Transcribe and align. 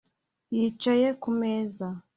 Yicaye 0.55 1.07
ku 1.21 1.29
meza 1.39 1.87